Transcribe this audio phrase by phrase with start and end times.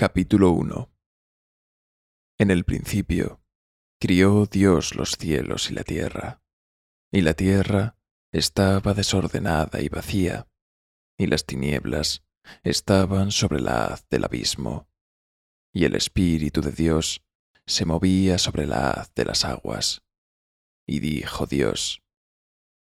[0.00, 0.90] Capítulo 1
[2.38, 3.44] En el principio
[4.00, 6.42] crió Dios los cielos y la tierra,
[7.12, 7.98] y la tierra
[8.32, 10.48] estaba desordenada y vacía,
[11.18, 12.24] y las tinieblas
[12.62, 14.88] estaban sobre la haz del abismo,
[15.70, 17.22] y el Espíritu de Dios
[17.66, 20.02] se movía sobre la haz de las aguas.
[20.86, 22.02] Y dijo Dios,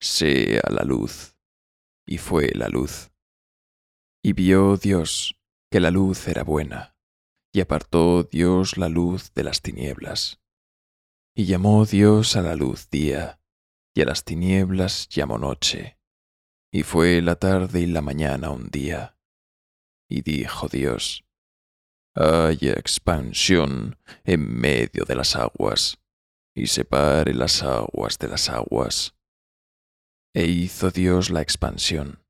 [0.01, 1.39] sea la luz,
[2.05, 3.13] y fue la luz.
[4.25, 6.96] Y vio Dios que la luz era buena
[7.57, 10.43] y apartó Dios la luz de las tinieblas.
[11.35, 13.41] Y llamó Dios a la luz día,
[13.95, 15.99] y a las tinieblas llamó noche.
[16.71, 19.17] Y fue la tarde y la mañana un día.
[20.07, 21.25] Y dijo Dios,
[22.15, 25.99] haya expansión en medio de las aguas,
[26.55, 29.15] y separe las aguas de las aguas.
[30.35, 32.23] E hizo Dios la expansión,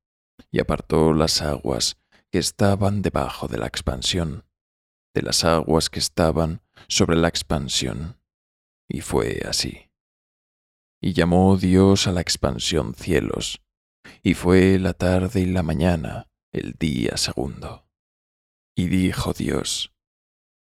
[0.51, 1.97] y apartó las aguas
[2.31, 4.46] que estaban debajo de la expansión
[5.13, 8.19] de las aguas que estaban sobre la expansión.
[8.89, 9.91] Y fue así.
[11.01, 13.61] Y llamó Dios a la expansión cielos,
[14.23, 17.87] y fue la tarde y la mañana el día segundo.
[18.75, 19.93] Y dijo Dios,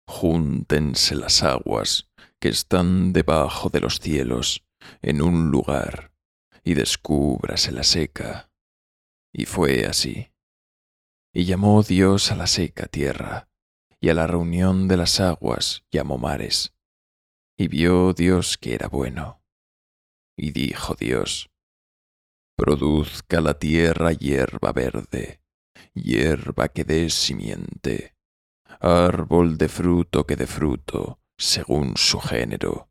[0.07, 4.63] Júntense las aguas que están debajo de los cielos
[5.01, 6.13] en un lugar,
[6.63, 8.49] y descúbrase la seca.
[9.33, 10.31] Y fue así.
[11.33, 13.49] Y llamó Dios a la seca tierra,
[13.99, 16.73] y a la reunión de las aguas llamó mares.
[17.57, 19.41] Y vio Dios que era bueno.
[20.37, 21.49] Y dijo Dios,
[22.55, 25.41] Produzca la tierra hierba verde,
[25.93, 28.15] hierba que dé simiente,
[28.79, 32.89] árbol de fruto que dé fruto, según su género,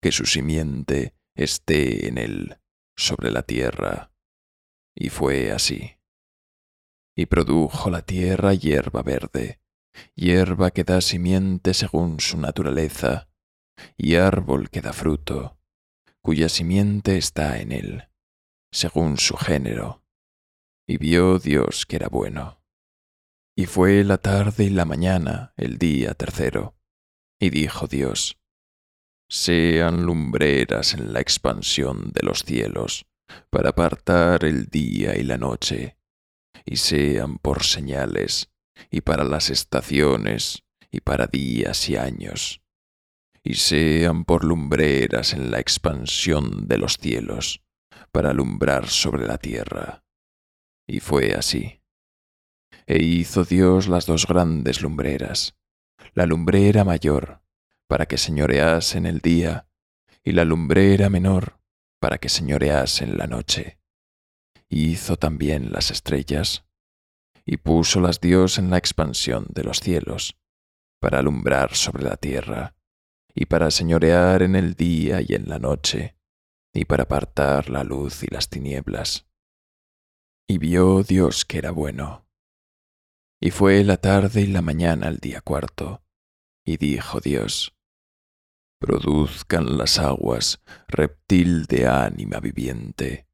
[0.00, 2.58] que su simiente esté en él,
[2.96, 4.12] sobre la tierra.
[4.94, 5.96] Y fue así.
[7.16, 9.61] Y produjo la tierra hierba verde,
[10.14, 13.28] hierba que da simiente según su naturaleza,
[13.96, 15.58] y árbol que da fruto,
[16.20, 18.08] cuya simiente está en él,
[18.70, 20.04] según su género.
[20.86, 22.62] Y vio Dios que era bueno.
[23.56, 26.76] Y fue la tarde y la mañana el día tercero.
[27.38, 28.38] Y dijo Dios,
[29.28, 33.06] sean lumbreras en la expansión de los cielos,
[33.50, 35.96] para apartar el día y la noche,
[36.64, 38.51] y sean por señales
[38.90, 42.62] y para las estaciones, y para días y años,
[43.42, 47.62] y sean por lumbreras en la expansión de los cielos,
[48.12, 50.04] para alumbrar sobre la tierra.
[50.86, 51.80] Y fue así.
[52.86, 55.56] E hizo Dios las dos grandes lumbreras,
[56.14, 57.42] la lumbrera mayor,
[57.86, 59.68] para que señorease en el día,
[60.22, 61.58] y la lumbrera menor,
[62.00, 63.78] para que señorease en la noche.
[64.68, 66.64] Y hizo también las estrellas,
[67.44, 70.38] y púsolas Dios en la expansión de los cielos,
[71.00, 72.74] para alumbrar sobre la tierra,
[73.34, 76.16] y para señorear en el día y en la noche,
[76.72, 79.26] y para apartar la luz y las tinieblas.
[80.46, 82.26] Y vio Dios que era bueno.
[83.40, 86.02] Y fue la tarde y la mañana el día cuarto,
[86.64, 87.74] y dijo Dios,
[88.78, 93.26] Produzcan las aguas reptil de ánima viviente,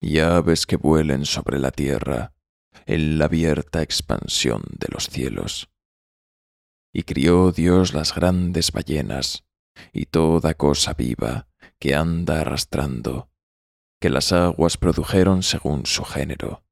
[0.00, 2.35] y aves que vuelen sobre la tierra,
[2.84, 5.70] en la abierta expansión de los cielos.
[6.92, 9.44] Y crió Dios las grandes ballenas
[9.92, 11.48] y toda cosa viva
[11.78, 13.30] que anda arrastrando,
[14.00, 16.64] que las aguas produjeron según su género,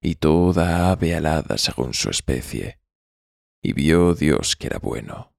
[0.00, 2.80] y toda ave alada según su especie.
[3.62, 5.32] Y vio Dios que era bueno.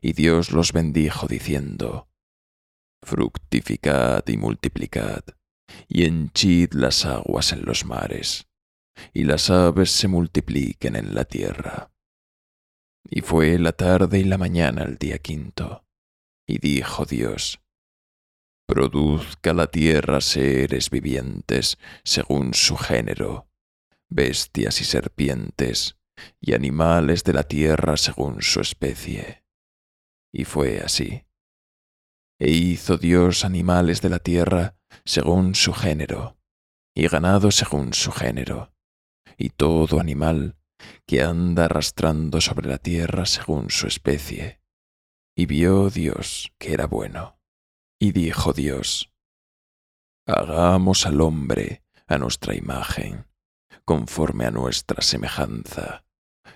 [0.00, 2.08] Y Dios los bendijo diciendo,
[3.02, 5.22] Fructificad y multiplicad,
[5.86, 8.47] y henchid las aguas en los mares
[9.12, 11.90] y las aves se multipliquen en la tierra.
[13.04, 15.84] Y fue la tarde y la mañana el día quinto,
[16.46, 17.60] y dijo Dios,
[18.66, 23.48] Produzca la tierra seres vivientes según su género,
[24.10, 25.96] bestias y serpientes,
[26.38, 29.44] y animales de la tierra según su especie.
[30.32, 31.24] Y fue así.
[32.38, 36.38] E hizo Dios animales de la tierra según su género,
[36.94, 38.74] y ganado según su género,
[39.38, 40.56] y todo animal
[41.06, 44.60] que anda arrastrando sobre la tierra según su especie.
[45.36, 47.38] Y vio Dios que era bueno.
[48.00, 49.12] Y dijo Dios,
[50.26, 53.26] Hagamos al hombre a nuestra imagen,
[53.84, 56.04] conforme a nuestra semejanza,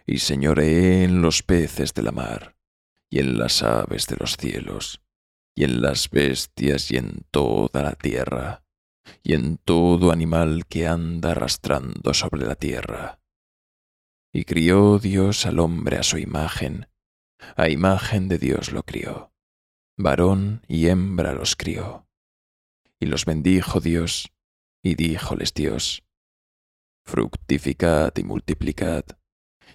[0.05, 2.57] y señoree en los peces de la mar,
[3.11, 5.01] y en las aves de los cielos,
[5.55, 8.62] y en las bestias y en toda la tierra
[9.23, 13.21] y en todo animal que anda arrastrando sobre la tierra.
[14.33, 16.89] Y crió Dios al hombre a su imagen,
[17.57, 19.33] a imagen de Dios lo crió,
[19.97, 22.07] varón y hembra los crió.
[22.99, 24.33] Y los bendijo Dios,
[24.83, 26.05] y díjoles Dios,
[27.05, 29.05] fructificad y multiplicad,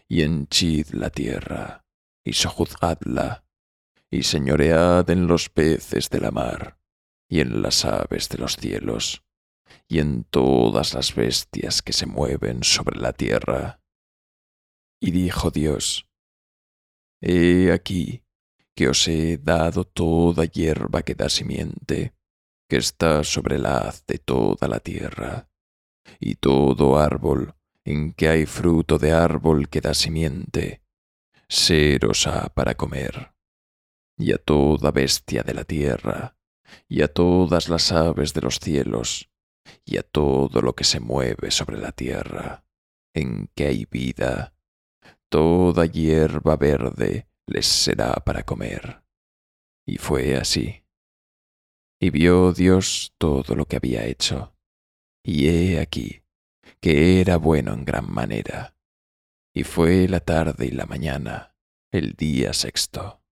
[0.07, 1.85] y henchid la tierra,
[2.23, 3.43] y sojuzgadla,
[4.09, 6.79] y señoread en los peces de la mar,
[7.29, 9.23] y en las aves de los cielos,
[9.87, 13.81] y en todas las bestias que se mueven sobre la tierra.
[15.01, 16.07] Y dijo Dios,
[17.21, 18.23] He aquí
[18.75, 22.13] que os he dado toda hierba que da simiente,
[22.69, 25.49] que está sobre la haz de toda la tierra,
[26.19, 30.83] y todo árbol en que hay fruto de árbol que da simiente,
[31.49, 33.33] seros ha para comer,
[34.17, 36.36] y a toda bestia de la tierra,
[36.87, 39.29] y a todas las aves de los cielos,
[39.85, 42.65] y a todo lo que se mueve sobre la tierra,
[43.13, 44.53] en que hay vida,
[45.29, 49.03] toda hierba verde les será para comer.
[49.85, 50.83] Y fue así.
[51.99, 54.55] Y vio Dios todo lo que había hecho,
[55.23, 56.23] y he aquí
[56.79, 58.75] que era bueno en gran manera.
[59.53, 61.55] Y fue la tarde y la mañana,
[61.91, 63.23] el día sexto.